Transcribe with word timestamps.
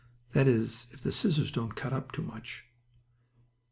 that 0.31 0.47
is 0.47 0.87
if 0.89 1.01
the 1.01 1.11
scissors 1.11 1.51
don't 1.51 1.75
cut 1.75 1.93
up 1.93 2.11
too 2.11 2.23
much. 2.23 2.65